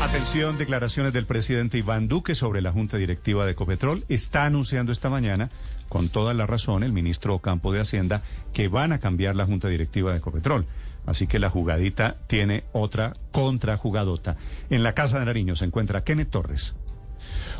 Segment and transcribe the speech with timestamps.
[0.00, 4.06] Atención, declaraciones del presidente Iván Duque sobre la Junta Directiva de Ecopetrol.
[4.08, 5.50] Está anunciando esta mañana,
[5.90, 8.22] con toda la razón, el ministro Campo de Hacienda,
[8.54, 10.64] que van a cambiar la Junta Directiva de Ecopetrol.
[11.04, 14.38] Así que la jugadita tiene otra contrajugadota.
[14.70, 16.74] En la Casa de Nariño se encuentra Kenneth Torres.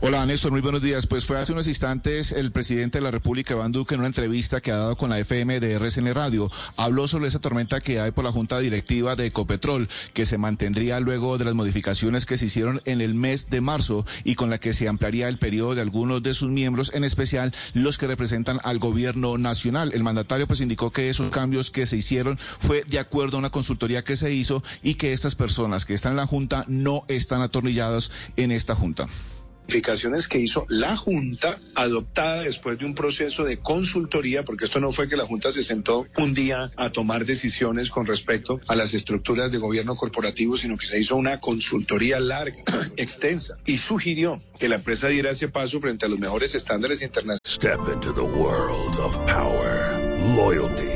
[0.00, 1.06] Hola Néstor, muy buenos días.
[1.06, 4.60] Pues fue hace unos instantes el presidente de la República, Iván Duque, en una entrevista
[4.60, 6.50] que ha dado con la FM de RCN Radio.
[6.76, 11.00] Habló sobre esa tormenta que hay por la Junta Directiva de Ecopetrol, que se mantendría
[11.00, 14.58] luego de las modificaciones que se hicieron en el mes de marzo y con la
[14.58, 18.60] que se ampliaría el periodo de algunos de sus miembros, en especial los que representan
[18.64, 19.92] al gobierno nacional.
[19.94, 23.50] El mandatario pues indicó que esos cambios que se hicieron fue de acuerdo a una
[23.50, 27.40] consultoría que se hizo y que estas personas que están en la Junta no están
[27.40, 29.06] atornilladas en esta Junta
[30.28, 35.08] que hizo la Junta, adoptada después de un proceso de consultoría, porque esto no fue
[35.08, 39.52] que la Junta se sentó un día a tomar decisiones con respecto a las estructuras
[39.52, 42.56] de gobierno corporativo, sino que se hizo una consultoría larga,
[42.96, 47.40] extensa, y sugirió que la empresa diera ese paso frente a los mejores estándares internacionales.
[47.46, 49.98] Step into the world of power,
[50.36, 50.95] loyalty,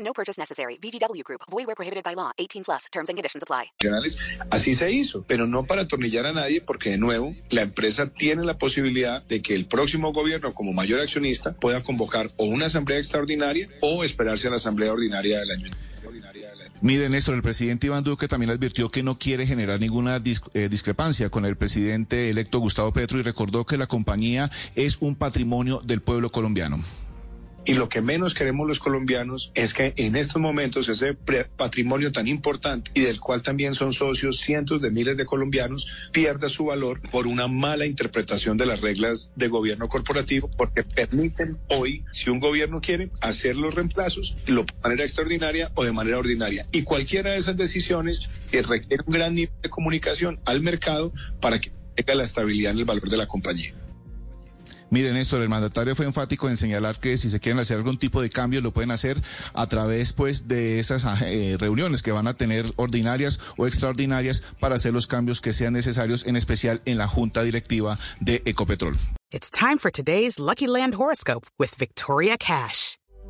[0.00, 0.78] No purchase necessary.
[0.78, 1.42] VGW Group.
[1.50, 2.32] Void where prohibited by law.
[2.38, 2.86] 18 plus.
[2.90, 3.72] Terms and conditions apply.
[4.50, 8.44] Así se hizo, pero no para atornillar a nadie, porque de nuevo la empresa tiene
[8.44, 12.98] la posibilidad de que el próximo gobierno, como mayor accionista, pueda convocar o una asamblea
[12.98, 15.70] extraordinaria o esperarse a la asamblea ordinaria del año.
[16.82, 20.68] Mire, Néstor, el presidente Iván Duque también advirtió que no quiere generar ninguna dis eh,
[20.70, 25.82] discrepancia con el presidente electo Gustavo Petro y recordó que la compañía es un patrimonio
[25.84, 26.82] del pueblo colombiano.
[27.64, 31.14] Y lo que menos queremos los colombianos es que en estos momentos ese
[31.56, 36.48] patrimonio tan importante y del cual también son socios cientos de miles de colombianos pierda
[36.48, 42.04] su valor por una mala interpretación de las reglas de gobierno corporativo porque permiten hoy,
[42.12, 46.66] si un gobierno quiere, hacer los reemplazos de manera extraordinaria o de manera ordinaria.
[46.72, 51.60] Y cualquiera de esas decisiones que requiere un gran nivel de comunicación al mercado para
[51.60, 53.74] que tenga la estabilidad en el valor de la compañía.
[54.90, 58.20] Miren, Néstor, el mandatario fue enfático en señalar que si se quieren hacer algún tipo
[58.20, 59.22] de cambio lo pueden hacer
[59.54, 64.74] a través pues de esas eh, reuniones que van a tener ordinarias o extraordinarias para
[64.74, 68.96] hacer los cambios que sean necesarios, en especial en la junta directiva de Ecopetrol.
[69.30, 72.99] It's time for today's Lucky Land horoscope with Victoria Cash.